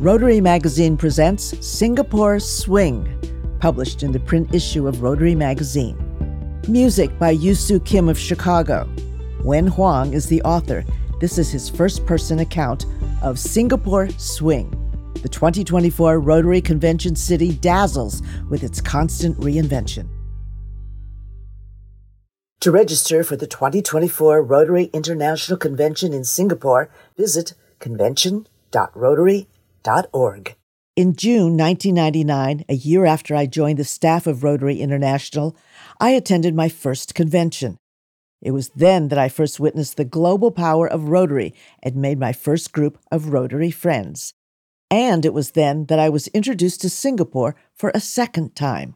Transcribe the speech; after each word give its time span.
Rotary 0.00 0.40
Magazine 0.40 0.96
presents 0.96 1.54
Singapore 1.64 2.40
Swing, 2.40 3.08
published 3.60 4.02
in 4.02 4.10
the 4.10 4.18
print 4.18 4.52
issue 4.52 4.88
of 4.88 5.02
Rotary 5.02 5.36
Magazine. 5.36 5.96
Music 6.66 7.16
by 7.16 7.36
Yusu 7.36 7.82
Kim 7.84 8.08
of 8.08 8.18
Chicago. 8.18 8.88
Wen 9.44 9.68
Huang 9.68 10.12
is 10.12 10.26
the 10.26 10.42
author. 10.42 10.84
This 11.20 11.38
is 11.38 11.52
his 11.52 11.68
first 11.68 12.04
person 12.06 12.40
account 12.40 12.86
of 13.22 13.38
Singapore 13.38 14.08
Swing. 14.18 14.68
The 15.22 15.28
2024 15.28 16.18
Rotary 16.18 16.60
Convention 16.60 17.14
City 17.14 17.52
dazzles 17.52 18.20
with 18.50 18.64
its 18.64 18.80
constant 18.80 19.38
reinvention. 19.38 20.08
To 22.58 22.72
register 22.72 23.22
for 23.22 23.36
the 23.36 23.46
2024 23.46 24.42
Rotary 24.42 24.90
International 24.92 25.56
Convention 25.56 26.12
in 26.12 26.24
Singapore, 26.24 26.90
visit 27.16 27.54
convention.rotary.com 27.78 29.53
In 30.96 31.14
June 31.14 31.58
1999, 31.58 32.64
a 32.70 32.74
year 32.74 33.04
after 33.04 33.34
I 33.34 33.44
joined 33.44 33.78
the 33.78 33.84
staff 33.84 34.26
of 34.26 34.42
Rotary 34.42 34.80
International, 34.80 35.54
I 36.00 36.12
attended 36.12 36.54
my 36.54 36.70
first 36.70 37.14
convention. 37.14 37.76
It 38.40 38.52
was 38.52 38.70
then 38.70 39.08
that 39.08 39.18
I 39.18 39.28
first 39.28 39.60
witnessed 39.60 39.98
the 39.98 40.06
global 40.06 40.50
power 40.50 40.88
of 40.88 41.10
Rotary 41.10 41.52
and 41.82 41.96
made 41.96 42.18
my 42.18 42.32
first 42.32 42.72
group 42.72 42.98
of 43.12 43.28
Rotary 43.28 43.70
friends. 43.70 44.32
And 44.90 45.26
it 45.26 45.34
was 45.34 45.50
then 45.50 45.84
that 45.86 45.98
I 45.98 46.08
was 46.08 46.28
introduced 46.28 46.80
to 46.80 46.88
Singapore 46.88 47.54
for 47.74 47.90
a 47.94 48.00
second 48.00 48.56
time. 48.56 48.94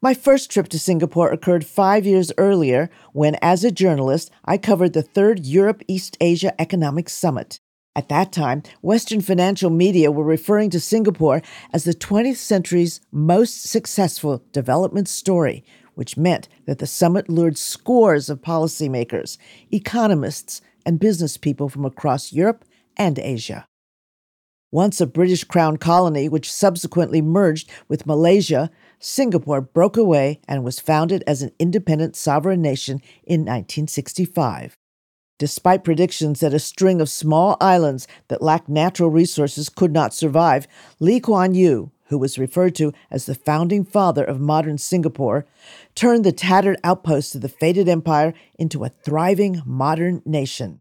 My 0.00 0.14
first 0.14 0.52
trip 0.52 0.68
to 0.68 0.78
Singapore 0.78 1.32
occurred 1.32 1.66
five 1.66 2.06
years 2.06 2.30
earlier 2.38 2.90
when, 3.12 3.36
as 3.42 3.64
a 3.64 3.72
journalist, 3.72 4.30
I 4.44 4.56
covered 4.56 4.92
the 4.92 5.02
third 5.02 5.44
Europe 5.44 5.82
East 5.88 6.16
Asia 6.20 6.54
Economic 6.60 7.08
Summit. 7.08 7.58
At 7.98 8.08
that 8.10 8.30
time, 8.30 8.62
Western 8.80 9.20
financial 9.20 9.70
media 9.70 10.12
were 10.12 10.22
referring 10.22 10.70
to 10.70 10.78
Singapore 10.78 11.42
as 11.72 11.82
the 11.82 11.92
20th 11.92 12.36
century's 12.36 13.00
most 13.10 13.64
successful 13.64 14.44
development 14.52 15.08
story, 15.08 15.64
which 15.96 16.16
meant 16.16 16.46
that 16.66 16.78
the 16.78 16.86
summit 16.86 17.28
lured 17.28 17.58
scores 17.58 18.30
of 18.30 18.40
policymakers, 18.40 19.36
economists, 19.72 20.60
and 20.86 21.00
business 21.00 21.36
people 21.36 21.68
from 21.68 21.84
across 21.84 22.32
Europe 22.32 22.64
and 22.96 23.18
Asia. 23.18 23.66
Once 24.70 25.00
a 25.00 25.06
British 25.06 25.42
Crown 25.42 25.76
colony, 25.76 26.28
which 26.28 26.52
subsequently 26.52 27.20
merged 27.20 27.68
with 27.88 28.06
Malaysia, 28.06 28.70
Singapore 29.00 29.60
broke 29.60 29.96
away 29.96 30.40
and 30.46 30.62
was 30.62 30.78
founded 30.78 31.24
as 31.26 31.42
an 31.42 31.50
independent 31.58 32.14
sovereign 32.14 32.62
nation 32.62 33.02
in 33.24 33.40
1965. 33.40 34.78
Despite 35.38 35.84
predictions 35.84 36.40
that 36.40 36.52
a 36.52 36.58
string 36.58 37.00
of 37.00 37.08
small 37.08 37.56
islands 37.60 38.08
that 38.26 38.42
lacked 38.42 38.68
natural 38.68 39.08
resources 39.08 39.68
could 39.68 39.92
not 39.92 40.12
survive, 40.12 40.66
Lee 40.98 41.20
Kuan 41.20 41.54
Yew, 41.54 41.92
who 42.08 42.18
was 42.18 42.38
referred 42.38 42.74
to 42.74 42.92
as 43.10 43.26
the 43.26 43.36
founding 43.36 43.84
father 43.84 44.24
of 44.24 44.40
modern 44.40 44.78
Singapore, 44.78 45.46
turned 45.94 46.24
the 46.24 46.32
tattered 46.32 46.78
outpost 46.82 47.36
of 47.36 47.40
the 47.40 47.48
fated 47.48 47.88
empire 47.88 48.34
into 48.58 48.82
a 48.82 48.88
thriving 49.04 49.62
modern 49.64 50.22
nation. 50.24 50.80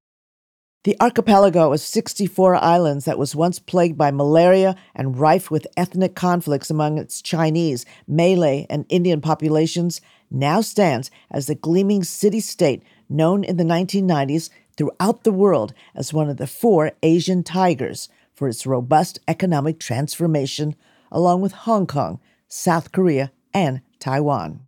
The 0.84 0.96
archipelago 1.02 1.74
of 1.74 1.82
64 1.82 2.56
islands 2.56 3.06
that 3.06 3.20
was 3.20 3.36
once 3.36 3.60
plagued 3.60 3.98
by 3.98 4.10
malaria 4.10 4.76
and 4.96 5.20
rife 5.20 5.52
with 5.52 5.68
ethnic 5.76 6.16
conflicts 6.16 6.70
among 6.70 6.98
its 6.98 7.22
Chinese, 7.22 7.86
Malay, 8.08 8.66
and 8.70 8.86
Indian 8.88 9.20
populations 9.20 10.00
now 10.30 10.62
stands 10.62 11.10
as 11.32 11.48
the 11.48 11.56
gleaming 11.56 12.04
city 12.04 12.40
state 12.40 12.84
known 13.10 13.44
in 13.44 13.58
the 13.58 13.64
1990s 13.64 14.50
throughout 14.76 15.24
the 15.24 15.32
world 15.32 15.74
as 15.96 16.14
one 16.14 16.30
of 16.30 16.38
the 16.38 16.48
four 16.48 16.92
Asian 17.02 17.44
tigers 17.44 18.10
for 18.34 18.48
its 18.48 18.68
robust 18.68 19.20
economic 19.28 19.80
transformation, 19.80 20.76
along 21.12 21.42
with 21.42 21.52
Hong 21.52 21.88
Kong, 21.88 22.20
South 22.48 22.92
Korea, 22.92 23.32
and 23.54 23.82
Taiwan. 24.00 24.62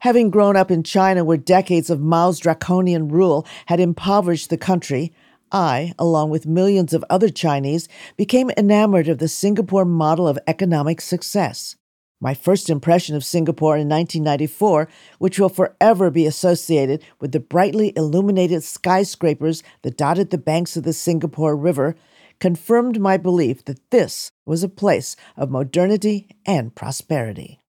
Having 0.00 0.30
grown 0.30 0.56
up 0.56 0.70
in 0.70 0.82
China 0.82 1.24
where 1.24 1.36
decades 1.36 1.90
of 1.90 2.00
Mao's 2.00 2.38
draconian 2.38 3.08
rule 3.08 3.46
had 3.66 3.80
impoverished 3.80 4.50
the 4.50 4.56
country, 4.56 5.12
I, 5.50 5.92
along 5.98 6.30
with 6.30 6.46
millions 6.46 6.92
of 6.92 7.04
other 7.10 7.28
Chinese, 7.28 7.88
became 8.16 8.50
enamored 8.56 9.08
of 9.08 9.18
the 9.18 9.28
Singapore 9.28 9.84
model 9.84 10.28
of 10.28 10.38
economic 10.46 11.00
success. 11.00 11.76
My 12.20 12.34
first 12.34 12.68
impression 12.68 13.14
of 13.14 13.24
Singapore 13.24 13.76
in 13.76 13.88
1994, 13.88 14.88
which 15.18 15.38
will 15.38 15.48
forever 15.48 16.10
be 16.10 16.26
associated 16.26 17.04
with 17.20 17.30
the 17.30 17.38
brightly 17.38 17.92
illuminated 17.96 18.64
skyscrapers 18.64 19.62
that 19.82 19.96
dotted 19.96 20.30
the 20.30 20.38
banks 20.38 20.76
of 20.76 20.82
the 20.82 20.92
Singapore 20.92 21.54
River, 21.54 21.94
confirmed 22.40 23.00
my 23.00 23.16
belief 23.16 23.64
that 23.66 23.90
this 23.90 24.32
was 24.44 24.64
a 24.64 24.68
place 24.68 25.14
of 25.36 25.50
modernity 25.50 26.28
and 26.44 26.74
prosperity. 26.74 27.60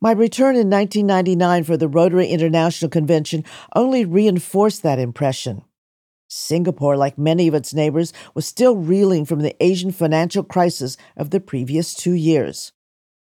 My 0.00 0.12
return 0.12 0.54
in 0.54 0.70
1999 0.70 1.64
for 1.64 1.76
the 1.76 1.88
Rotary 1.88 2.28
International 2.28 2.88
Convention 2.88 3.44
only 3.74 4.04
reinforced 4.04 4.84
that 4.84 5.00
impression. 5.00 5.64
Singapore, 6.28 6.96
like 6.96 7.18
many 7.18 7.48
of 7.48 7.54
its 7.54 7.74
neighbors, 7.74 8.12
was 8.34 8.46
still 8.46 8.76
reeling 8.76 9.24
from 9.24 9.40
the 9.40 9.56
Asian 9.60 9.90
financial 9.90 10.44
crisis 10.44 10.96
of 11.16 11.30
the 11.30 11.40
previous 11.40 11.94
two 11.94 12.12
years. 12.12 12.72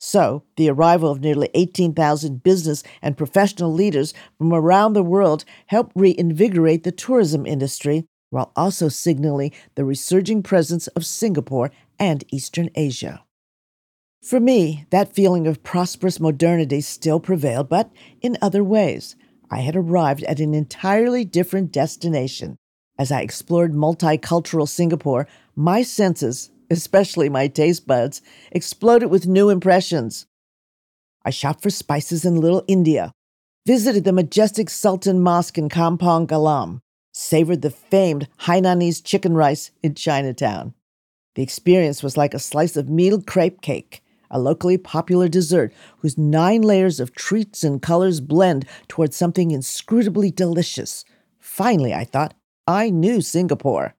So, 0.09 0.45
the 0.55 0.71
arrival 0.71 1.11
of 1.11 1.21
nearly 1.21 1.51
18,000 1.55 2.45
business 2.45 2.85
and 3.03 3.17
professional 3.17 3.73
leaders 3.73 4.15
from 4.39 4.55
around 4.55 4.93
the 4.93 5.03
world 5.03 5.45
helped 5.67 5.97
reinvigorate 5.97 6.85
the 6.85 6.93
tourism 6.93 7.45
industry 7.45 8.07
while 8.31 8.53
also 8.55 8.89
signaling 8.89 9.51
the 9.75 9.85
resurging 9.85 10.45
presence 10.45 10.87
of 10.87 11.05
Singapore 11.05 11.73
and 11.99 12.23
Eastern 12.31 12.71
Asia. 12.77 13.25
For 14.23 14.39
me, 14.39 14.87
that 14.91 15.13
feeling 15.13 15.49
of 15.49 15.65
prosperous 15.65 16.21
modernity 16.21 16.83
still 16.83 17.19
prevailed, 17.19 17.69
but 17.69 17.91
in 18.23 18.39
other 18.41 18.63
ways. 18.63 19.17
I 19.51 19.59
had 19.59 19.75
arrived 19.75 20.23
at 20.23 20.39
an 20.39 20.55
entirely 20.55 21.25
different 21.25 21.73
destination. 21.73 22.59
As 22.97 23.11
I 23.11 23.23
explored 23.23 23.73
multicultural 23.73 24.69
Singapore, 24.69 25.27
my 25.57 25.83
senses 25.83 26.53
especially 26.71 27.29
my 27.29 27.49
taste 27.49 27.87
buds, 27.87 28.23
exploded 28.53 29.11
with 29.11 29.27
new 29.27 29.49
impressions. 29.49 30.27
I 31.25 31.31
shopped 31.31 31.63
for 31.63 31.71
spices 31.71 32.25
in 32.25 32.37
Little 32.37 32.65
India, 32.69 33.13
visited 33.67 34.05
the 34.05 34.13
majestic 34.13 34.71
Sultan 34.71 35.21
Mosque 35.21 35.59
in 35.59 35.69
Kampong 35.69 36.27
Glam, 36.27 36.81
savored 37.13 37.63
the 37.63 37.71
famed 37.71 38.29
Hainanese 38.41 39.03
chicken 39.05 39.35
rice 39.35 39.71
in 39.83 39.95
Chinatown. 39.95 40.75
The 41.35 41.43
experience 41.43 42.03
was 42.03 42.17
like 42.17 42.33
a 42.33 42.39
slice 42.39 42.77
of 42.77 42.89
mille 42.89 43.21
crepe 43.23 43.61
cake, 43.61 44.03
a 44.31 44.39
locally 44.39 44.79
popular 44.79 45.29
dessert 45.29 45.73
whose 45.99 46.17
nine 46.17 46.63
layers 46.63 47.01
of 47.01 47.15
treats 47.15 47.65
and 47.65 47.83
colors 47.83 48.21
blend 48.21 48.67
towards 48.89 49.17
something 49.17 49.51
inscrutably 49.51 50.31
delicious. 50.31 51.05
Finally, 51.39 51.95
I 51.95 52.05
thought, 52.05 52.35
I 52.67 52.91
knew 52.91 53.21
Singapore. 53.21 53.95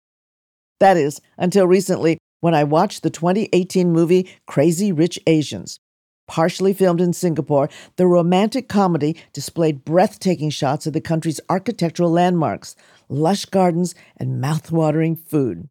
That 0.80 0.98
is, 0.98 1.22
until 1.38 1.68
recently, 1.68 2.18
when 2.40 2.54
I 2.54 2.64
watched 2.64 3.04
the 3.04 3.10
2018 3.10 3.92
movie 3.92 4.30
Crazy 4.46 4.92
Rich 4.92 5.20
Asians. 5.28 5.80
Partially 6.28 6.74
filmed 6.74 7.00
in 7.00 7.14
Singapore, 7.14 7.70
the 7.96 8.06
romantic 8.06 8.68
comedy 8.68 9.16
displayed 9.32 9.86
breathtaking 9.86 10.50
shots 10.50 10.86
of 10.86 10.94
the 10.94 11.02
country's 11.02 11.40
architectural 11.50 12.12
landmarks, 12.12 12.76
lush 13.08 13.46
gardens, 13.46 13.96
and 14.18 14.42
mouth-watering 14.42 15.16
food. 15.16 15.70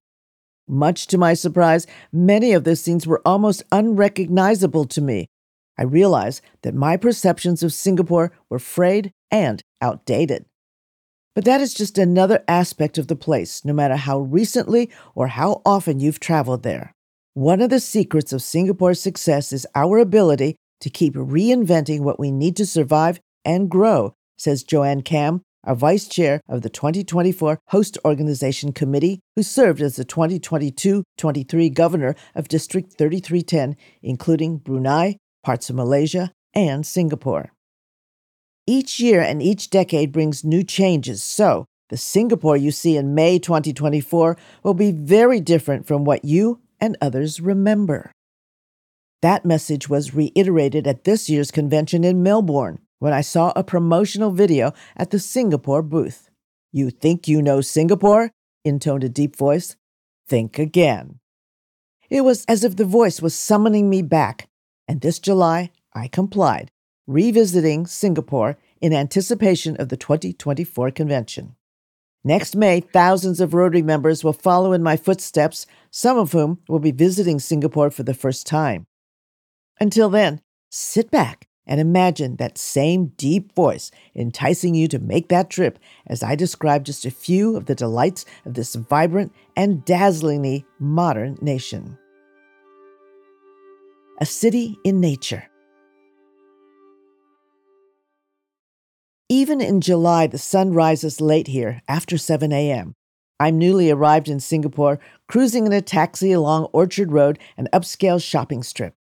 Much 0.66 1.06
to 1.09 1.19
my 1.19 1.34
surprise, 1.34 1.87
many 2.10 2.53
of 2.53 2.65
the 2.65 2.75
scenes 2.75 3.06
were 3.06 3.22
almost 3.25 3.62
unrecognizable 3.71 4.87
to 4.87 5.00
me. 5.00 5.26
I 5.78 5.82
realized 5.82 6.41
that 6.62 6.75
my 6.75 6.97
perceptions 6.97 7.62
of 7.62 7.72
Singapore 7.72 8.32
were 8.49 8.59
frayed 8.59 9.12
and 9.31 9.62
outdated. 9.82 10.47
But 11.37 11.45
that 11.45 11.61
is 11.61 11.75
just 11.75 11.99
another 11.99 12.43
aspect 12.49 12.97
of 12.97 13.09
the 13.09 13.15
place, 13.15 13.63
no 13.63 13.75
matter 13.75 13.97
how 13.97 14.21
recently 14.21 14.89
or 15.15 15.29
how 15.29 15.61
often 15.67 16.00
you've 16.00 16.19
traveled 16.19 16.62
there. 16.62 16.94
One 17.35 17.61
of 17.61 17.69
the 17.69 17.79
secrets 17.79 18.33
of 18.33 18.41
Singapore's 18.41 19.03
success 19.03 19.53
is 19.53 19.67
our 19.75 19.99
ability 19.99 20.56
to 20.81 20.88
keep 20.88 21.12
reinventing 21.15 22.00
what 22.00 22.19
we 22.19 22.31
need 22.31 22.56
to 22.56 22.65
survive 22.65 23.21
and 23.44 23.69
grow, 23.69 24.15
says 24.38 24.65
Joanne 24.65 25.03
Kam, 25.03 25.43
our 25.65 25.75
vice 25.75 26.09
chair 26.09 26.41
of 26.49 26.62
the 26.62 26.71
2024 26.71 27.59
Host 27.69 27.99
Organization 28.03 28.73
Committee, 28.73 29.21
who 29.35 29.43
served 29.43 29.82
as 29.82 29.97
the 29.97 30.06
2022 30.06 31.05
23 31.19 31.69
governor 31.69 32.15
of 32.35 32.49
District 32.49 32.94
3310, 32.97 33.77
including 34.03 34.56
Brunei, 34.56 35.19
parts 35.44 35.69
of 35.69 35.77
Malaysia, 35.77 36.32
and 36.55 36.87
Singapore. 36.87 37.53
Each 38.67 38.99
year 38.99 39.21
and 39.21 39.41
each 39.41 39.71
decade 39.71 40.11
brings 40.11 40.45
new 40.45 40.65
changes, 40.65 41.23
so 41.23 41.67
the 41.89 41.97
Singapore 41.97 42.57
you 42.57 42.73
see 42.73 42.97
in 42.97 43.15
May 43.15 43.39
2024 43.39 44.37
will 44.65 44.75
be 44.75 44.91
very 44.91 45.39
different 45.39 45.87
from 45.87 46.05
what 46.05 46.25
you 46.25 46.61
and 46.81 46.97
others 47.01 47.41
remember. 47.41 48.11
That 49.23 49.45
message 49.45 49.89
was 49.89 50.15
reiterated 50.15 50.87
at 50.87 51.05
this 51.05 51.29
year's 51.31 51.51
convention 51.51 52.03
in 52.03 52.23
Melbourne 52.23 52.81
when 52.99 53.13
I 53.13 53.21
saw 53.21 53.53
a 53.55 53.63
promotional 53.63 54.33
video 54.33 54.73
at 54.97 55.11
the 55.11 55.19
Singapore 55.19 55.83
booth. 55.83 56.29
You 56.73 56.91
think 56.91 57.29
you 57.29 57.43
know 57.43 57.61
Singapore? 57.61 58.31
intoned 58.65 59.05
a 59.05 59.09
deep 59.09 59.37
voice. 59.37 59.77
Think 60.27 60.59
again. 60.59 61.21
It 62.11 62.23
was 62.23 62.45
as 62.47 62.65
if 62.65 62.77
the 62.77 62.85
voice 62.85 63.23
was 63.23 63.35
summoning 63.35 63.89
me 63.89 64.03
back, 64.03 64.49
and 64.89 65.01
this 65.01 65.21
July 65.21 65.71
I 65.95 66.09
complied, 66.09 66.71
revisiting 67.06 67.87
Singapore 67.87 68.58
in 68.81 68.93
anticipation 68.93 69.76
of 69.76 69.88
the 69.88 69.97
2024 69.97 70.91
convention. 70.91 71.56
Next 72.25 72.56
May, 72.56 72.81
thousands 72.81 73.41
of 73.41 73.55
Rotary 73.55 73.82
members 73.82 74.25
will 74.25 74.32
follow 74.32 74.73
in 74.73 74.82
my 74.82 74.97
footsteps, 74.97 75.64
some 75.91 76.19
of 76.19 76.32
whom 76.32 76.58
will 76.69 76.81
be 76.81 76.91
visiting 76.91 77.38
Singapore 77.38 77.91
for 77.91 78.03
the 78.03 78.14
first 78.14 78.47
time. 78.47 78.87
Until 79.79 80.08
then, 80.08 80.41
sit 80.69 81.11
back 81.11 81.47
and 81.67 81.81
imagine 81.81 82.37
that 82.37 82.58
same 82.58 83.12
deep 83.17 83.55
voice 83.55 83.91
enticing 84.14 84.75
you 84.75 84.88
to 84.88 84.99
make 84.99 85.29
that 85.29 85.50
trip 85.50 85.79
as 86.06 86.23
I 86.23 86.35
describe 86.35 86.85
just 86.85 87.05
a 87.05 87.11
few 87.11 87.56
of 87.56 87.67
the 87.67 87.75
delights 87.75 88.25
of 88.44 88.55
this 88.55 88.75
vibrant 88.75 89.32
and 89.56 89.85
dazzlingly 89.85 90.64
modern 90.79 91.38
nation. 91.41 91.99
A 94.20 94.26
city 94.26 94.79
in 94.85 95.00
nature. 95.00 95.49
Even 99.28 99.61
in 99.61 99.81
July, 99.81 100.28
the 100.28 100.38
sun 100.38 100.73
rises 100.73 101.20
late 101.20 101.49
here 101.49 101.82
after 101.88 102.17
7 102.17 102.52
a.m. 102.52 102.94
I'm 103.40 103.58
newly 103.58 103.90
arrived 103.90 104.28
in 104.28 104.38
Singapore, 104.38 105.00
cruising 105.26 105.67
in 105.67 105.73
a 105.73 105.82
taxi 105.82 106.31
along 106.31 106.67
Orchard 106.67 107.11
Road, 107.11 107.40
an 107.56 107.69
upscale 107.73 108.23
shopping 108.23 108.62
strip. 108.62 108.94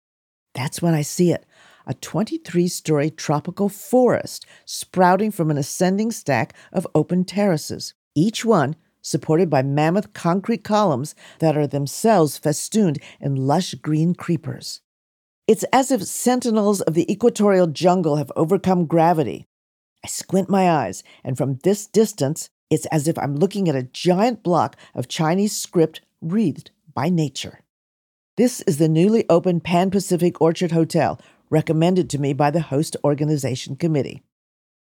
That's 0.54 0.80
when 0.80 0.94
I 0.94 1.02
see 1.02 1.32
it 1.32 1.44
a 1.84 1.94
23 1.94 2.68
story 2.68 3.10
tropical 3.10 3.68
forest 3.68 4.46
sprouting 4.64 5.32
from 5.32 5.50
an 5.50 5.58
ascending 5.58 6.12
stack 6.12 6.54
of 6.72 6.86
open 6.94 7.24
terraces, 7.24 7.92
each 8.14 8.44
one 8.44 8.76
supported 9.00 9.50
by 9.50 9.62
mammoth 9.62 10.12
concrete 10.12 10.62
columns 10.62 11.16
that 11.40 11.56
are 11.56 11.66
themselves 11.66 12.38
festooned 12.38 13.00
in 13.20 13.34
lush 13.34 13.74
green 13.74 14.14
creepers. 14.14 14.80
It's 15.48 15.64
as 15.72 15.90
if 15.90 16.04
sentinels 16.04 16.80
of 16.82 16.94
the 16.94 17.10
equatorial 17.10 17.66
jungle 17.66 18.14
have 18.14 18.30
overcome 18.36 18.86
gravity 18.86 19.48
I 20.04 20.08
squint 20.08 20.48
my 20.48 20.70
eyes, 20.70 21.04
and 21.22 21.38
from 21.38 21.58
this 21.62 21.86
distance, 21.86 22.50
it's 22.70 22.86
as 22.86 23.06
if 23.06 23.18
I'm 23.18 23.36
looking 23.36 23.68
at 23.68 23.76
a 23.76 23.84
giant 23.84 24.42
block 24.42 24.76
of 24.94 25.06
Chinese 25.06 25.56
script 25.56 26.00
wreathed 26.20 26.70
by 26.92 27.08
nature. 27.08 27.60
This 28.36 28.62
is 28.62 28.78
the 28.78 28.88
newly 28.88 29.24
opened 29.28 29.62
Pan 29.62 29.90
Pacific 29.90 30.40
Orchard 30.40 30.72
Hotel, 30.72 31.20
recommended 31.50 32.08
to 32.10 32.18
me 32.18 32.32
by 32.32 32.50
the 32.50 32.62
host 32.62 32.96
organization 33.04 33.76
committee. 33.76 34.22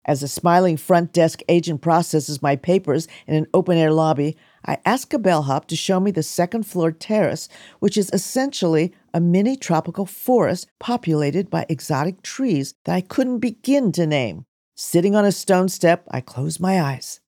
As 0.05 0.21
a 0.21 0.27
smiling 0.27 0.77
front 0.77 1.13
desk 1.13 1.41
agent 1.49 1.81
processes 1.81 2.41
my 2.41 2.55
papers 2.55 3.07
in 3.25 3.35
an 3.35 3.47
open 3.53 3.77
air 3.77 3.91
lobby, 3.91 4.37
I 4.65 4.77
ask 4.85 5.13
a 5.13 5.19
bellhop 5.19 5.65
to 5.67 5.75
show 5.75 5.99
me 5.99 6.11
the 6.11 6.23
second 6.23 6.63
floor 6.63 6.91
terrace, 6.91 7.49
which 7.79 7.97
is 7.97 8.09
essentially 8.13 8.93
a 9.13 9.19
mini 9.19 9.55
tropical 9.55 10.05
forest 10.05 10.67
populated 10.79 11.49
by 11.49 11.65
exotic 11.69 12.21
trees 12.21 12.75
that 12.85 12.95
I 12.95 13.01
couldn't 13.01 13.39
begin 13.39 13.91
to 13.93 14.05
name. 14.05 14.45
Sitting 14.75 15.15
on 15.15 15.23
a 15.23 15.31
stone 15.31 15.69
step, 15.69 16.03
I 16.09 16.19
close 16.19 16.59
my 16.59 16.81
eyes. 16.81 17.19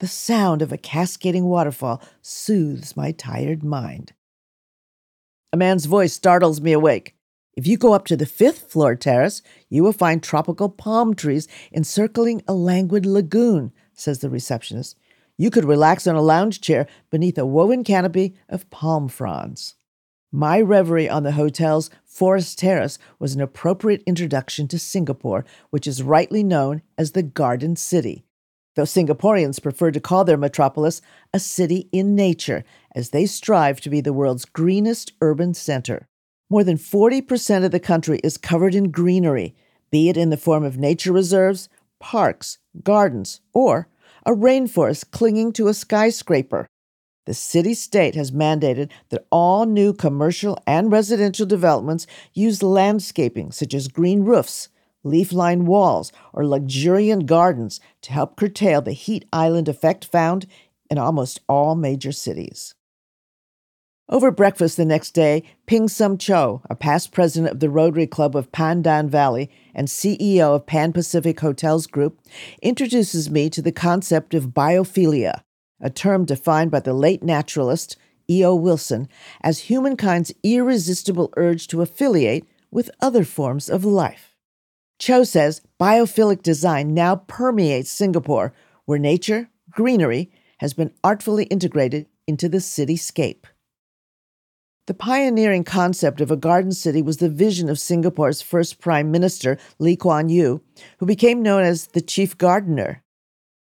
The 0.00 0.08
sound 0.08 0.62
of 0.62 0.72
a 0.72 0.76
cascading 0.76 1.44
waterfall 1.44 2.02
soothes 2.22 2.96
my 2.96 3.12
tired 3.12 3.62
mind. 3.62 4.14
A 5.52 5.56
man's 5.56 5.86
voice 5.86 6.12
startles 6.12 6.60
me 6.60 6.72
awake. 6.72 7.14
If 7.54 7.68
you 7.68 7.76
go 7.76 7.92
up 7.92 8.06
to 8.06 8.16
the 8.16 8.26
fifth 8.26 8.72
floor 8.72 8.96
terrace, 8.96 9.42
you 9.68 9.84
will 9.84 9.92
find 9.92 10.20
tropical 10.20 10.68
palm 10.68 11.14
trees 11.14 11.46
encircling 11.72 12.42
a 12.48 12.52
languid 12.52 13.06
lagoon, 13.06 13.72
says 13.92 14.18
the 14.18 14.30
receptionist. 14.30 14.98
You 15.38 15.50
could 15.50 15.64
relax 15.64 16.08
on 16.08 16.16
a 16.16 16.22
lounge 16.22 16.60
chair 16.60 16.88
beneath 17.10 17.38
a 17.38 17.46
woven 17.46 17.84
canopy 17.84 18.34
of 18.48 18.68
palm 18.70 19.08
fronds. 19.08 19.76
My 20.34 20.62
reverie 20.62 21.10
on 21.10 21.24
the 21.24 21.32
hotel's 21.32 21.90
Forest 22.06 22.58
Terrace 22.58 22.98
was 23.18 23.34
an 23.34 23.42
appropriate 23.42 24.02
introduction 24.06 24.66
to 24.68 24.78
Singapore, 24.78 25.44
which 25.68 25.86
is 25.86 26.02
rightly 26.02 26.42
known 26.42 26.80
as 26.96 27.12
the 27.12 27.22
Garden 27.22 27.76
City, 27.76 28.24
though 28.74 28.84
Singaporeans 28.84 29.62
prefer 29.62 29.90
to 29.90 30.00
call 30.00 30.24
their 30.24 30.38
metropolis 30.38 31.02
a 31.34 31.38
city 31.38 31.90
in 31.92 32.14
nature, 32.14 32.64
as 32.94 33.10
they 33.10 33.26
strive 33.26 33.78
to 33.82 33.90
be 33.90 34.00
the 34.00 34.14
world's 34.14 34.46
greenest 34.46 35.12
urban 35.20 35.52
center. 35.52 36.08
More 36.48 36.64
than 36.64 36.78
40% 36.78 37.62
of 37.66 37.70
the 37.70 37.78
country 37.78 38.18
is 38.24 38.38
covered 38.38 38.74
in 38.74 38.90
greenery, 38.90 39.54
be 39.90 40.08
it 40.08 40.16
in 40.16 40.30
the 40.30 40.38
form 40.38 40.64
of 40.64 40.78
nature 40.78 41.12
reserves, 41.12 41.68
parks, 42.00 42.56
gardens, 42.82 43.42
or 43.52 43.86
a 44.24 44.32
rainforest 44.32 45.10
clinging 45.10 45.52
to 45.52 45.68
a 45.68 45.74
skyscraper 45.74 46.68
the 47.24 47.34
city 47.34 47.74
state 47.74 48.14
has 48.14 48.32
mandated 48.32 48.90
that 49.10 49.26
all 49.30 49.64
new 49.64 49.92
commercial 49.92 50.58
and 50.66 50.90
residential 50.90 51.46
developments 51.46 52.06
use 52.32 52.62
landscaping 52.62 53.52
such 53.52 53.74
as 53.74 53.88
green 53.88 54.24
roofs, 54.24 54.68
leaf 55.04 55.32
lined 55.32 55.66
walls, 55.66 56.12
or 56.32 56.46
luxuriant 56.46 57.26
gardens 57.26 57.80
to 58.00 58.12
help 58.12 58.36
curtail 58.36 58.82
the 58.82 58.92
heat 58.92 59.24
island 59.32 59.68
effect 59.68 60.04
found 60.04 60.46
in 60.90 60.98
almost 60.98 61.40
all 61.48 61.74
major 61.74 62.12
cities. 62.12 62.74
Over 64.08 64.30
breakfast 64.30 64.76
the 64.76 64.84
next 64.84 65.12
day, 65.12 65.42
Peng 65.66 65.88
Sum 65.88 66.18
Choe, 66.18 66.60
a 66.68 66.74
past 66.74 67.12
president 67.12 67.52
of 67.52 67.60
the 67.60 67.70
Rotary 67.70 68.06
Club 68.06 68.36
of 68.36 68.52
Pandan 68.52 69.08
Valley 69.08 69.50
and 69.74 69.88
CEO 69.88 70.54
of 70.54 70.66
Pan 70.66 70.92
Pacific 70.92 71.40
Hotels 71.40 71.86
Group, 71.86 72.20
introduces 72.60 73.30
me 73.30 73.48
to 73.48 73.62
the 73.62 73.72
concept 73.72 74.34
of 74.34 74.48
biophilia, 74.48 75.42
a 75.82 75.90
term 75.90 76.24
defined 76.24 76.70
by 76.70 76.80
the 76.80 76.94
late 76.94 77.22
naturalist 77.22 77.96
E.O. 78.30 78.54
Wilson 78.54 79.08
as 79.42 79.68
humankind's 79.68 80.32
irresistible 80.42 81.32
urge 81.36 81.66
to 81.68 81.82
affiliate 81.82 82.46
with 82.70 82.90
other 83.00 83.24
forms 83.24 83.68
of 83.68 83.84
life. 83.84 84.36
Choe 84.98 85.24
says 85.24 85.60
biophilic 85.80 86.42
design 86.42 86.94
now 86.94 87.16
permeates 87.16 87.90
Singapore, 87.90 88.54
where 88.84 88.98
nature, 88.98 89.50
greenery, 89.70 90.30
has 90.58 90.72
been 90.72 90.94
artfully 91.02 91.44
integrated 91.44 92.06
into 92.26 92.48
the 92.48 92.58
cityscape. 92.58 93.44
The 94.86 94.94
pioneering 94.94 95.64
concept 95.64 96.20
of 96.20 96.30
a 96.30 96.36
garden 96.36 96.72
city 96.72 97.02
was 97.02 97.18
the 97.18 97.28
vision 97.28 97.68
of 97.68 97.78
Singapore's 97.78 98.42
first 98.42 98.80
Prime 98.80 99.10
Minister, 99.10 99.58
Lee 99.78 99.96
Kuan 99.96 100.28
Yew, 100.28 100.60
who 100.98 101.06
became 101.06 101.42
known 101.42 101.62
as 101.62 101.88
the 101.88 102.00
Chief 102.00 102.36
Gardener. 102.38 103.01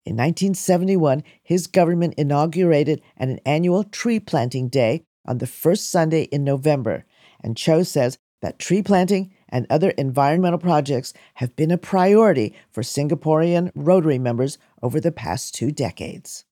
In 0.05 0.17
1971, 0.17 1.23
his 1.43 1.67
government 1.67 2.15
inaugurated 2.17 3.03
an 3.17 3.41
annual 3.45 3.85
tree 3.85 4.21
planting 4.21 4.69
day 4.69 5.05
on 5.27 5.39
the 5.39 5.47
first 5.47 5.91
Sunday 5.91 6.23
in 6.23 6.45
November, 6.45 7.05
and 7.43 7.57
Choe 7.57 7.83
says 7.83 8.19
that 8.41 8.59
tree 8.59 8.83
planting 8.83 9.35
and 9.49 9.67
other 9.69 9.91
environmental 9.91 10.59
projects 10.59 11.13
have 11.35 11.57
been 11.57 11.71
a 11.71 11.79
priority 11.79 12.55
for 12.71 12.83
Singaporean 12.83 13.71
Rotary 13.75 14.19
members 14.19 14.59
over 14.83 15.01
the 15.01 15.13
past 15.13 15.55
two 15.55 15.71
decades. 15.73 16.45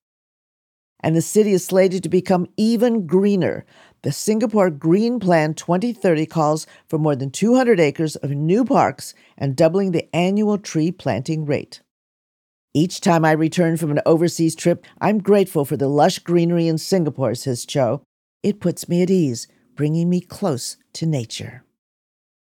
And 1.00 1.14
the 1.14 1.22
city 1.22 1.52
is 1.52 1.64
slated 1.64 2.02
to 2.02 2.08
become 2.08 2.48
even 2.56 3.06
greener. 3.06 3.64
The 4.02 4.12
Singapore 4.12 4.70
Green 4.70 5.20
Plan 5.20 5.54
2030 5.54 6.26
calls 6.26 6.66
for 6.88 6.98
more 6.98 7.14
than 7.14 7.30
200 7.30 7.78
acres 7.78 8.16
of 8.16 8.30
new 8.30 8.64
parks 8.64 9.14
and 9.36 9.54
doubling 9.54 9.92
the 9.92 10.08
annual 10.14 10.58
tree 10.58 10.90
planting 10.90 11.44
rate. 11.44 11.80
Each 12.76 13.00
time 13.00 13.24
I 13.24 13.32
return 13.32 13.78
from 13.78 13.90
an 13.90 14.02
overseas 14.04 14.54
trip, 14.54 14.84
I'm 15.00 15.20
grateful 15.20 15.64
for 15.64 15.78
the 15.78 15.88
lush 15.88 16.18
greenery 16.18 16.68
in 16.68 16.76
Singapore, 16.76 17.34
says 17.34 17.64
Choe. 17.64 18.02
It 18.42 18.60
puts 18.60 18.86
me 18.86 19.00
at 19.00 19.08
ease, 19.08 19.48
bringing 19.74 20.10
me 20.10 20.20
close 20.20 20.76
to 20.92 21.06
nature. 21.06 21.64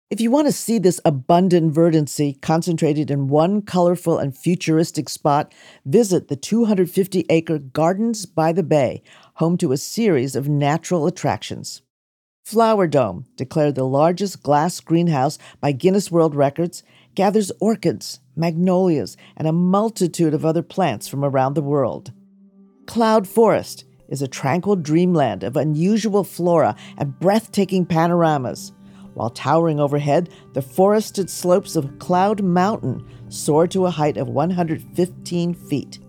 If 0.10 0.22
you 0.22 0.32
want 0.32 0.48
to 0.48 0.54
see 0.54 0.80
this 0.80 1.02
abundant 1.04 1.74
verdancy 1.74 2.38
concentrated 2.42 3.12
in 3.12 3.28
one 3.28 3.62
colorful 3.62 4.18
and 4.18 4.34
futuristic 4.34 5.10
spot, 5.10 5.54
visit 5.86 6.30
the 6.30 6.38
250 6.38 7.26
acre 7.30 7.60
Gardens 7.60 8.26
by 8.26 8.54
the 8.54 8.64
Bay, 8.64 9.04
home 9.34 9.58
to 9.58 9.74
a 9.74 9.78
series 9.78 10.38
of 10.38 10.48
natural 10.48 11.08
attractions. 11.08 11.82
Flower 12.46 12.88
Dome, 12.88 13.26
declared 13.36 13.76
the 13.76 13.84
largest 13.84 14.42
glass 14.44 14.80
greenhouse 14.80 15.38
by 15.60 15.74
Guinness 15.74 16.10
World 16.10 16.36
Records, 16.36 16.84
gathers 17.16 17.52
orchids, 17.60 18.20
magnolias, 18.36 19.18
and 19.38 19.48
a 19.48 19.54
multitude 19.54 20.34
of 20.34 20.46
other 20.46 20.62
plants 20.62 21.08
from 21.08 21.24
around 21.24 21.54
the 21.54 21.62
world. 21.62 22.12
Cloud 22.86 23.28
Forest 23.28 23.86
is 24.10 24.22
a 24.22 24.28
tranquil 24.28 24.76
dreamland 24.76 25.44
of 25.44 25.56
unusual 25.56 26.24
flora 26.24 26.76
and 26.98 27.18
breathtaking 27.20 27.86
panoramas. 27.86 28.74
While 29.14 29.30
towering 29.30 29.80
overhead, 29.80 30.30
the 30.54 30.62
forested 30.62 31.30
slopes 31.30 31.76
of 31.76 32.00
Cloud 32.00 32.42
Mountain 32.42 33.06
soar 33.30 33.68
to 33.68 33.86
a 33.86 33.90
height 33.90 34.18
of 34.18 34.30
115 34.30 35.54
feet. 35.54 36.00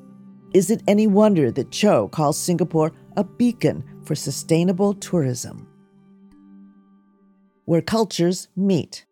Is 0.55 0.71
it 0.71 0.83
any 0.87 1.07
wonder 1.07 1.51
that 1.51 1.71
Choe 1.71 2.09
calls 2.09 2.39
Singapore 2.39 2.93
a 3.17 3.25
beacon 3.25 3.85
for 4.05 4.15
sustainable 4.15 4.95
tourism? 4.95 5.67
Where 7.65 7.81
cultures 7.81 8.49
meet. 8.57 9.07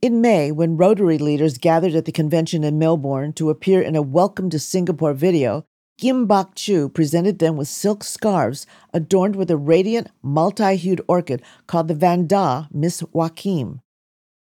In 0.00 0.20
May, 0.20 0.52
when 0.52 0.76
Rotary 0.76 1.18
leaders 1.18 1.58
gathered 1.58 1.96
at 1.96 2.04
the 2.04 2.12
convention 2.12 2.62
in 2.62 2.78
Melbourne 2.78 3.32
to 3.32 3.50
appear 3.50 3.82
in 3.82 3.96
a 3.96 4.00
Welcome 4.00 4.48
to 4.50 4.58
Singapore 4.60 5.12
video, 5.12 5.64
Kim 5.98 6.24
Bok 6.26 6.54
Chu 6.54 6.88
presented 6.88 7.40
them 7.40 7.56
with 7.56 7.66
silk 7.66 8.04
scarves 8.04 8.64
adorned 8.94 9.34
with 9.34 9.50
a 9.50 9.56
radiant, 9.56 10.06
multi 10.22 10.76
hued 10.76 11.00
orchid 11.08 11.42
called 11.66 11.88
the 11.88 11.96
Vanda 11.96 12.68
Miss 12.72 13.02
Joachim. 13.12 13.80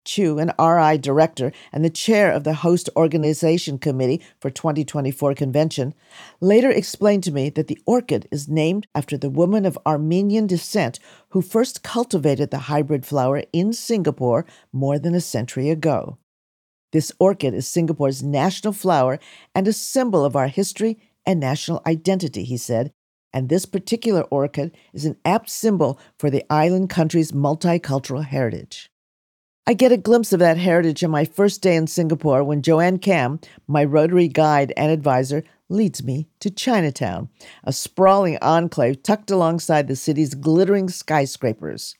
Chu, 0.05 0.39
an 0.39 0.53
RI 0.59 0.99
director 0.99 1.53
and 1.73 1.85
the 1.85 1.91
chair 1.91 2.33
of 2.33 2.45
the 2.45 2.55
host 2.55 2.91
organization 2.97 3.79
committee 3.79 4.23
for 4.41 4.51
2024 4.51 5.35
convention, 5.35 5.95
later 6.41 6.71
explained 6.71 7.25
to 7.25 7.33
me 7.33 7.51
that 7.51 7.69
the 7.69 7.79
orchid 7.87 8.29
is 8.31 8.49
named 8.49 8.87
after 8.95 9.17
the 9.17 9.31
woman 9.31 9.65
of 9.65 9.79
Armenian 9.87 10.47
descent 10.47 10.99
who 11.31 11.43
first 11.43 11.83
cultivated 11.83 12.51
the 12.51 12.67
hybrid 12.71 13.07
flower 13.07 13.45
in 13.53 13.73
Singapore 13.73 14.45
more 14.73 14.99
than 14.99 15.15
a 15.15 15.21
century 15.21 15.71
ago. 15.71 16.19
This 16.93 17.13
orchid 17.19 17.55
is 17.55 17.67
Singapore's 17.67 18.23
national 18.23 18.75
flower 18.75 19.19
and 19.55 19.67
a 19.67 19.73
symbol 19.73 20.25
of 20.25 20.37
our 20.37 20.49
history 20.49 20.99
and 21.25 21.41
national 21.41 21.81
identity, 21.87 22.45
he 22.45 22.57
said, 22.57 22.93
and 23.33 23.49
this 23.49 23.65
particular 23.65 24.23
orchid 24.25 24.77
is 24.93 25.07
an 25.07 25.17
apt 25.25 25.49
symbol 25.49 25.99
for 26.19 26.29
the 26.29 26.45
island 26.51 26.91
country's 26.91 27.33
multicultural 27.33 28.25
heritage. 28.25 28.92
I 29.65 29.75
get 29.75 29.93
a 29.93 29.97
glimpse 29.97 30.33
of 30.33 30.41
that 30.41 30.57
heritage 30.57 31.05
on 31.05 31.13
my 31.13 31.25
first 31.25 31.63
day 31.63 31.77
in 31.77 31.87
Singapore 31.87 32.43
when 32.43 32.63
Joanne 32.63 32.99
Kam, 32.99 33.39
my 33.69 33.85
Rotary 33.85 34.27
guide 34.27 34.73
and 34.77 34.91
advisor, 34.91 35.45
leads 35.69 36.03
me 36.03 36.29
to 36.41 36.51
Chinatown, 36.51 37.29
a 37.63 37.73
sprawling 37.73 38.39
enclave 38.43 39.05
tucked 39.05 39.31
alongside 39.31 39.87
the 39.87 39.95
city's 39.95 40.35
glittering 40.35 40.89
skyscrapers. 40.89 41.97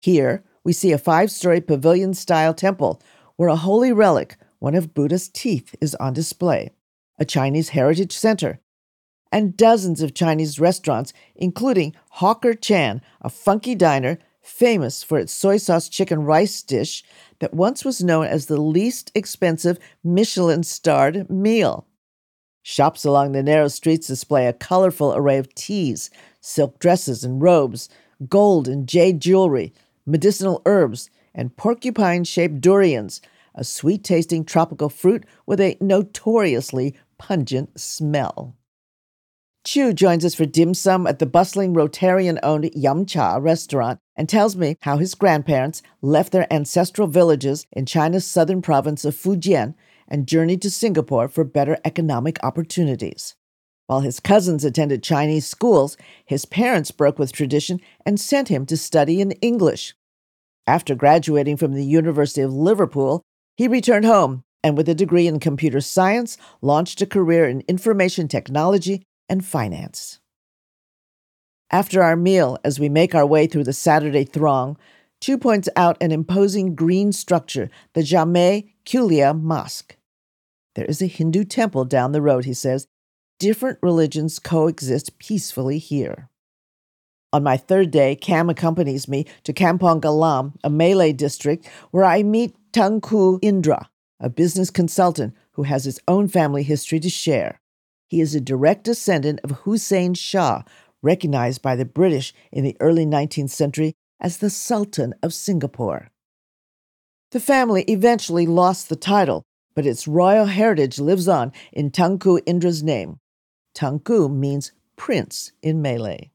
Here, 0.00 0.42
we 0.64 0.72
see 0.72 0.92
a 0.92 0.98
five 0.98 1.30
story 1.30 1.60
pavilion 1.60 2.14
style 2.14 2.54
temple 2.54 3.02
where 3.36 3.50
a 3.50 3.56
holy 3.56 3.92
relic, 3.92 4.38
one 4.58 4.74
of 4.74 4.94
Buddha's 4.94 5.28
teeth, 5.28 5.74
is 5.82 5.94
on 5.96 6.14
display, 6.14 6.70
a 7.18 7.26
Chinese 7.26 7.68
heritage 7.70 8.16
center, 8.16 8.60
and 9.30 9.58
dozens 9.58 10.00
of 10.00 10.14
Chinese 10.14 10.58
restaurants, 10.58 11.12
including 11.36 11.94
Hawker 12.12 12.54
Chan, 12.54 13.02
a 13.20 13.28
funky 13.28 13.74
diner 13.74 14.18
famous 14.48 15.02
for 15.02 15.18
its 15.18 15.32
soy 15.32 15.56
sauce 15.56 15.88
chicken 15.88 16.24
rice 16.24 16.62
dish 16.62 17.04
that 17.38 17.54
once 17.54 17.84
was 17.84 18.02
known 18.02 18.26
as 18.26 18.46
the 18.46 18.60
least 18.60 19.12
expensive 19.14 19.78
Michelin 20.02 20.62
starred 20.62 21.28
meal. 21.30 21.86
Shops 22.62 23.04
along 23.04 23.32
the 23.32 23.42
narrow 23.42 23.68
streets 23.68 24.06
display 24.06 24.46
a 24.46 24.52
colorful 24.52 25.14
array 25.14 25.38
of 25.38 25.54
teas, 25.54 26.10
silk 26.40 26.78
dresses 26.78 27.24
and 27.24 27.40
robes, 27.40 27.88
gold 28.28 28.68
and 28.68 28.88
jade 28.88 29.20
jewelry, 29.20 29.72
medicinal 30.04 30.62
herbs, 30.66 31.08
and 31.34 31.56
porcupine 31.56 32.24
shaped 32.24 32.60
durians, 32.60 33.20
a 33.54 33.64
sweet 33.64 34.04
tasting 34.04 34.44
tropical 34.44 34.88
fruit 34.88 35.24
with 35.46 35.60
a 35.60 35.76
notoriously 35.80 36.94
pungent 37.16 37.78
smell. 37.78 38.54
Chu 39.64 39.92
joins 39.92 40.24
us 40.24 40.34
for 40.34 40.46
dim 40.46 40.74
sum 40.74 41.06
at 41.06 41.18
the 41.18 41.26
bustling 41.26 41.74
Rotarian 41.74 42.38
owned 42.42 42.70
Yum 42.74 43.04
Cha 43.04 43.36
restaurant 43.36 43.98
and 44.18 44.28
tells 44.28 44.56
me 44.56 44.76
how 44.80 44.98
his 44.98 45.14
grandparents 45.14 45.80
left 46.02 46.32
their 46.32 46.52
ancestral 46.52 47.06
villages 47.06 47.64
in 47.72 47.86
China's 47.86 48.26
southern 48.26 48.60
province 48.60 49.04
of 49.04 49.14
Fujian 49.14 49.74
and 50.08 50.26
journeyed 50.26 50.60
to 50.62 50.70
Singapore 50.70 51.28
for 51.28 51.44
better 51.44 51.78
economic 51.84 52.42
opportunities. 52.42 53.36
While 53.86 54.00
his 54.00 54.20
cousins 54.20 54.64
attended 54.64 55.02
Chinese 55.02 55.46
schools, 55.46 55.96
his 56.26 56.44
parents 56.44 56.90
broke 56.90 57.18
with 57.18 57.32
tradition 57.32 57.80
and 58.04 58.18
sent 58.20 58.48
him 58.48 58.66
to 58.66 58.76
study 58.76 59.20
in 59.20 59.30
English. 59.32 59.94
After 60.66 60.94
graduating 60.94 61.56
from 61.56 61.72
the 61.72 61.84
University 61.84 62.42
of 62.42 62.52
Liverpool, 62.52 63.22
he 63.56 63.68
returned 63.68 64.04
home 64.04 64.42
and, 64.62 64.76
with 64.76 64.88
a 64.88 64.94
degree 64.94 65.28
in 65.28 65.38
computer 65.38 65.80
science, 65.80 66.36
launched 66.60 67.00
a 67.00 67.06
career 67.06 67.48
in 67.48 67.62
information 67.68 68.26
technology 68.28 69.04
and 69.28 69.44
finance. 69.44 70.18
After 71.70 72.02
our 72.02 72.16
meal, 72.16 72.58
as 72.64 72.80
we 72.80 72.88
make 72.88 73.14
our 73.14 73.26
way 73.26 73.46
through 73.46 73.64
the 73.64 73.72
Saturday 73.72 74.24
throng, 74.24 74.78
Chu 75.20 75.36
points 75.36 75.68
out 75.76 75.98
an 76.00 76.12
imposing 76.12 76.74
green 76.74 77.12
structure, 77.12 77.70
the 77.92 78.00
Jamae 78.00 78.70
Chulia 78.86 79.38
Mosque. 79.38 79.96
There 80.74 80.86
is 80.86 81.02
a 81.02 81.06
Hindu 81.06 81.44
temple 81.44 81.84
down 81.84 82.12
the 82.12 82.22
road, 82.22 82.44
he 82.44 82.54
says. 82.54 82.86
Different 83.38 83.78
religions 83.82 84.38
coexist 84.38 85.18
peacefully 85.18 85.78
here. 85.78 86.28
On 87.32 87.42
my 87.42 87.58
third 87.58 87.90
day, 87.90 88.16
Kam 88.16 88.48
accompanies 88.48 89.06
me 89.06 89.26
to 89.44 89.52
Kampong 89.52 90.00
Glam, 90.00 90.54
a 90.64 90.70
Malay 90.70 91.12
district, 91.12 91.68
where 91.90 92.04
I 92.04 92.22
meet 92.22 92.56
Tengku 92.72 93.38
Indra, 93.42 93.90
a 94.18 94.30
business 94.30 94.70
consultant 94.70 95.34
who 95.52 95.64
has 95.64 95.84
his 95.84 96.00
own 96.08 96.28
family 96.28 96.62
history 96.62 97.00
to 97.00 97.10
share. 97.10 97.60
He 98.08 98.22
is 98.22 98.34
a 98.34 98.40
direct 98.40 98.84
descendant 98.84 99.40
of 99.44 99.50
Hussein 99.50 100.14
Shah, 100.14 100.62
recognized 101.02 101.62
by 101.62 101.76
the 101.76 101.84
British 101.84 102.34
in 102.52 102.64
the 102.64 102.76
early 102.80 103.06
19th 103.06 103.50
century 103.50 103.94
as 104.20 104.38
the 104.38 104.50
Sultan 104.50 105.14
of 105.22 105.32
Singapore. 105.34 106.10
The 107.30 107.40
family 107.40 107.82
eventually 107.82 108.46
lost 108.46 108.88
the 108.88 108.96
title, 108.96 109.42
but 109.74 109.86
its 109.86 110.08
royal 110.08 110.46
heritage 110.46 110.98
lives 110.98 111.28
on 111.28 111.52
in 111.72 111.90
Tengku 111.90 112.40
Indra's 112.46 112.82
name. 112.82 113.18
Tengku 113.76 114.34
means 114.34 114.72
prince 114.96 115.52
in 115.62 115.82
Malay. 115.82 116.30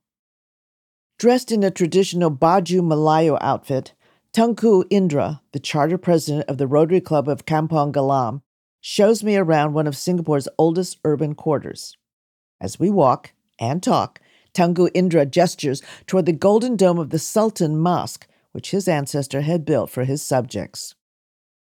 Dressed 1.18 1.52
in 1.52 1.64
a 1.64 1.72
traditional 1.72 2.32
Baju 2.32 2.82
Melayu 2.82 3.38
outfit, 3.42 3.94
Tengku 4.34 4.84
Indra, 4.90 5.42
the 5.52 5.60
charter 5.60 5.98
president 5.98 6.50
of 6.50 6.58
the 6.58 6.68
Rotary 6.68 7.02
Club 7.02 7.28
of 7.28 7.46
Kampong 7.46 7.92
Glam, 7.92 8.42
shows 8.82 9.24
me 9.24 9.36
around 9.36 9.74
one 9.74 9.88
of 9.88 9.96
Singapore's 9.96 10.48
oldest 10.58 10.98
urban 11.06 11.36
quarters. 11.36 11.96
As 12.60 12.80
we 12.80 12.90
walk 12.90 13.34
and 13.60 13.82
talk, 13.82 14.20
Tengku 14.54 14.90
Indra 14.94 15.26
gestures 15.26 15.82
toward 16.08 16.26
the 16.26 16.32
golden 16.32 16.76
dome 16.76 17.00
of 17.00 17.10
the 17.10 17.20
Sultan 17.20 17.78
Mosque, 17.78 18.28
which 18.52 18.72
his 18.72 18.88
ancestor 18.88 19.42
had 19.42 19.66
built 19.66 19.90
for 19.90 20.04
his 20.04 20.22
subjects. 20.22 20.96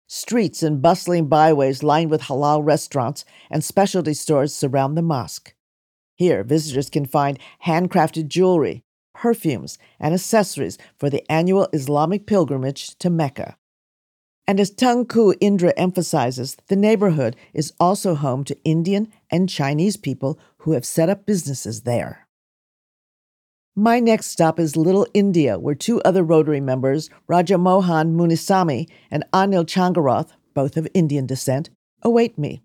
Streets 0.09 0.63
and 0.63 0.81
bustling 0.81 1.27
byways 1.27 1.83
lined 1.83 2.11
with 2.11 2.23
halal 2.23 2.65
restaurants 2.65 3.25
and 3.51 3.65
specialty 3.65 4.15
stores 4.15 4.55
surround 4.55 4.97
the 4.97 5.03
mosque. 5.03 5.53
Here, 6.15 6.45
visitors 6.45 6.89
can 6.89 7.07
find 7.07 7.39
handcrafted 7.65 8.29
jewelry, 8.29 8.85
perfumes, 9.15 9.79
and 9.99 10.15
accessories 10.15 10.79
for 10.97 11.11
the 11.11 11.31
annual 11.31 11.69
Islamic 11.73 12.27
pilgrimage 12.27 12.97
to 12.99 13.11
Mecca. 13.11 13.57
And 14.47 14.61
as 14.61 14.71
Tengku 14.71 15.35
Indra 15.41 15.73
emphasizes, 15.77 16.57
the 16.69 16.77
neighborhood 16.77 17.35
is 17.53 17.73
also 17.81 18.15
home 18.15 18.45
to 18.45 18.63
Indian 18.63 19.13
and 19.29 19.49
Chinese 19.49 19.97
people 19.97 20.39
who 20.59 20.73
have 20.73 20.85
set 20.85 21.09
up 21.09 21.27
businesses 21.27 21.83
there. 21.83 22.26
My 23.79 24.01
next 24.01 24.29
stop 24.29 24.59
is 24.59 24.75
Little 24.75 25.07
India, 25.13 25.59
where 25.59 25.75
two 25.75 26.01
other 26.01 26.23
Rotary 26.23 26.63
members, 26.63 27.11
Raja 27.27 27.59
Mohan 27.59 28.17
Munisamy 28.17 28.89
and 29.11 29.23
Anil 29.35 29.67
Changaroth, 29.67 30.31
both 30.55 30.79
of 30.79 30.89
Indian 30.95 31.27
descent, 31.27 31.69
await 32.01 32.39
me. 32.39 32.63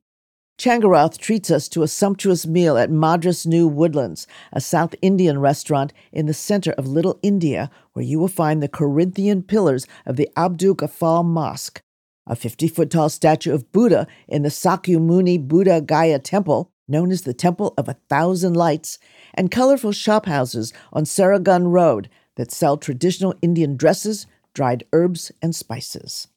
Changaroth 0.57 1.17
treats 1.17 1.51
us 1.51 1.67
to 1.67 1.83
a 1.83 1.87
sumptuous 1.89 2.47
meal 2.47 2.77
at 2.77 2.89
Madras 2.89 3.45
New 3.45 3.67
Woodlands, 3.67 4.25
a 4.53 4.61
South 4.61 4.95
Indian 5.01 5.39
restaurant 5.39 5.91
in 6.13 6.27
the 6.27 6.33
center 6.33 6.71
of 6.71 6.87
Little 6.87 7.19
India, 7.21 7.69
where 7.91 8.05
you 8.05 8.17
will 8.17 8.29
find 8.29 8.63
the 8.63 8.69
Corinthian 8.69 9.43
pillars 9.43 9.85
of 10.05 10.15
the 10.15 10.29
Abdul 10.37 10.75
Ghaffar 10.75 11.25
Mosque, 11.25 11.81
a 12.25 12.37
50 12.37 12.69
foot 12.69 12.89
tall 12.89 13.09
statue 13.09 13.53
of 13.53 13.69
Buddha 13.73 14.07
in 14.29 14.43
the 14.43 14.49
Sakyamuni 14.49 15.45
Buddha 15.45 15.81
Gaya 15.81 16.19
Temple, 16.19 16.71
known 16.87 17.11
as 17.11 17.23
the 17.23 17.33
Temple 17.33 17.73
of 17.77 17.89
a 17.89 17.97
Thousand 18.09 18.53
Lights, 18.53 18.97
and 19.33 19.51
colorful 19.51 19.91
shophouses 19.91 20.73
on 20.91 21.03
Serangoon 21.03 21.71
Road 21.71 22.09
that 22.35 22.51
sell 22.51 22.77
traditional 22.77 23.35
Indian 23.41 23.75
dresses, 23.75 24.27
dried 24.53 24.83
herbs, 24.93 25.31
and 25.41 25.55
spices. 25.55 26.27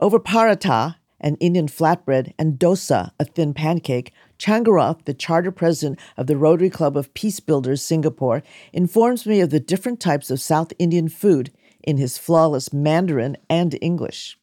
Over 0.00 0.18
paratha 0.18 0.96
an 1.22 1.36
Indian 1.36 1.68
flatbread, 1.68 2.34
and 2.38 2.58
dosa, 2.58 3.12
a 3.18 3.24
thin 3.24 3.54
pancake, 3.54 4.12
Changaroth, 4.38 5.04
the 5.04 5.14
charter 5.14 5.52
president 5.52 5.98
of 6.16 6.26
the 6.26 6.36
Rotary 6.36 6.70
Club 6.70 6.96
of 6.96 7.14
Peace 7.14 7.40
Builders 7.40 7.82
Singapore, 7.82 8.42
informs 8.72 9.24
me 9.24 9.40
of 9.40 9.50
the 9.50 9.60
different 9.60 10.00
types 10.00 10.30
of 10.30 10.40
South 10.40 10.72
Indian 10.78 11.08
food 11.08 11.52
in 11.82 11.96
his 11.96 12.18
flawless 12.18 12.72
Mandarin 12.72 13.36
and 13.48 13.78
English. 13.80 14.36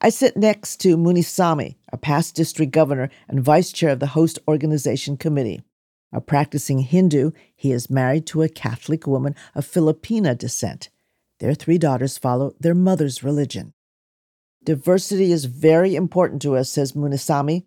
I 0.00 0.10
sit 0.10 0.36
next 0.36 0.78
to 0.82 0.96
Munisamy, 0.96 1.76
a 1.92 1.96
past 1.96 2.34
district 2.34 2.72
governor 2.72 3.08
and 3.28 3.40
vice 3.40 3.72
chair 3.72 3.90
of 3.90 4.00
the 4.00 4.08
host 4.08 4.38
organization 4.48 5.16
committee. 5.16 5.62
A 6.12 6.20
practicing 6.20 6.80
Hindu, 6.80 7.30
he 7.56 7.72
is 7.72 7.88
married 7.88 8.26
to 8.26 8.42
a 8.42 8.48
Catholic 8.48 9.06
woman 9.06 9.34
of 9.54 9.66
Filipina 9.66 10.36
descent. 10.36 10.90
Their 11.40 11.54
three 11.54 11.78
daughters 11.78 12.18
follow 12.18 12.54
their 12.60 12.74
mother's 12.74 13.24
religion. 13.24 13.72
Diversity 14.62 15.32
is 15.32 15.46
very 15.46 15.96
important 15.96 16.42
to 16.42 16.56
us, 16.56 16.70
says 16.70 16.92
Munisamy. 16.92 17.64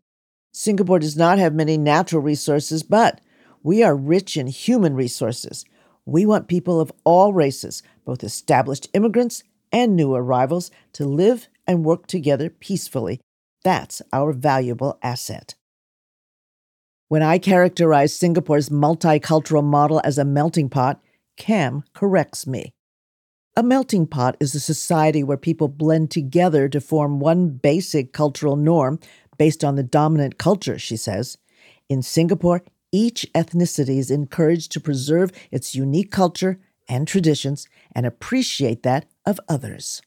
Singapore 0.54 1.00
does 1.00 1.18
not 1.18 1.40
have 1.40 1.54
many 1.54 1.78
natural 1.78 2.22
resources, 2.22 2.84
but 2.84 3.20
we 3.64 3.84
are 3.84 3.96
rich 3.96 4.38
in 4.38 4.48
human 4.48 4.96
resources. 4.96 5.66
We 6.06 6.26
want 6.26 6.48
people 6.48 6.80
of 6.80 6.94
all 7.04 7.34
races, 7.34 7.82
both 8.06 8.24
established 8.24 8.88
immigrants 8.94 9.44
and 9.72 9.96
new 9.96 10.14
arrivals, 10.14 10.72
to 10.94 11.06
live 11.06 11.50
and 11.68 11.84
work 11.84 12.08
together 12.08 12.50
peacefully. 12.50 13.20
That's 13.64 14.02
our 14.14 14.32
valuable 14.32 15.00
asset. 15.02 15.56
When 17.08 17.22
I 17.22 17.38
characterize 17.38 18.14
Singapore's 18.14 18.70
multicultural 18.70 19.64
model 19.64 20.02
as 20.04 20.18
a 20.18 20.26
melting 20.26 20.70
pot, 20.70 21.00
Kam 21.38 21.84
corrects 21.94 22.48
me. 22.48 22.74
A 23.56 23.62
melting 23.62 24.08
pot 24.08 24.36
is 24.40 24.56
a 24.56 24.60
society 24.60 25.24
where 25.24 25.38
people 25.38 25.68
blend 25.68 26.10
together 26.10 26.68
to 26.68 26.82
form 26.82 27.20
one 27.20 27.50
basic 27.50 28.12
cultural 28.12 28.56
norm 28.56 29.00
based 29.38 29.64
on 29.64 29.76
the 29.76 29.84
dominant 29.84 30.40
culture, 30.40 30.80
she 30.80 30.98
says. 30.98 31.38
In 31.90 32.02
Singapore, 32.02 32.64
each 32.92 33.28
ethnicity 33.36 33.98
is 33.98 34.10
encouraged 34.10 34.72
to 34.72 34.80
preserve 34.80 35.32
its 35.52 35.76
unique 35.76 36.12
culture 36.12 36.60
and 36.90 37.08
traditions 37.08 37.68
and 37.94 38.06
appreciate 38.06 38.82
that 38.84 39.06
of 39.26 39.40
others. 39.48 40.02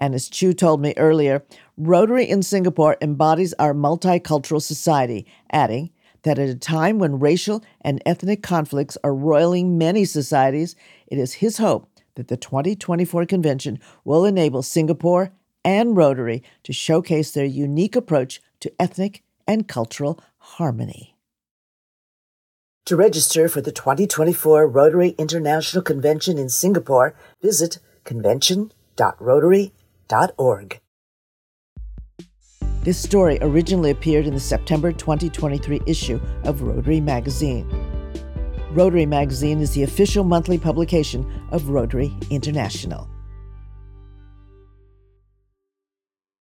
And 0.00 0.14
as 0.14 0.28
Chu 0.28 0.52
told 0.52 0.82
me 0.82 0.94
earlier, 0.96 1.44
Rotary 1.76 2.28
in 2.28 2.42
Singapore 2.42 2.96
embodies 3.00 3.54
our 3.54 3.72
multicultural 3.72 4.60
society, 4.60 5.26
adding 5.52 5.90
that 6.24 6.38
at 6.38 6.48
a 6.48 6.54
time 6.54 6.98
when 6.98 7.20
racial 7.20 7.62
and 7.80 8.02
ethnic 8.04 8.42
conflicts 8.42 8.98
are 9.04 9.14
roiling 9.14 9.78
many 9.78 10.04
societies, 10.04 10.74
it 11.06 11.18
is 11.18 11.34
his 11.34 11.58
hope 11.58 11.88
that 12.16 12.28
the 12.28 12.36
2024 12.36 13.26
convention 13.26 13.78
will 14.04 14.24
enable 14.24 14.62
Singapore 14.62 15.32
and 15.64 15.96
Rotary 15.96 16.42
to 16.64 16.72
showcase 16.72 17.30
their 17.30 17.44
unique 17.44 17.96
approach 17.96 18.40
to 18.60 18.72
ethnic 18.78 19.22
and 19.46 19.68
cultural 19.68 20.20
harmony. 20.38 21.16
To 22.86 22.96
register 22.96 23.48
for 23.48 23.60
the 23.62 23.72
2024 23.72 24.66
Rotary 24.66 25.14
International 25.16 25.82
Convention 25.82 26.36
in 26.36 26.50
Singapore, 26.50 27.14
visit 27.40 27.78
convention.rotary.org. 28.04 30.80
This 32.84 32.98
story 32.98 33.38
originally 33.40 33.92
appeared 33.92 34.26
in 34.26 34.34
the 34.34 34.40
September 34.40 34.92
2023 34.92 35.80
issue 35.86 36.20
of 36.42 36.60
Rotary 36.60 37.00
Magazine. 37.00 37.66
Rotary 38.72 39.06
Magazine 39.06 39.60
is 39.60 39.70
the 39.70 39.84
official 39.84 40.22
monthly 40.22 40.58
publication 40.58 41.26
of 41.50 41.70
Rotary 41.70 42.14
International. 42.28 43.08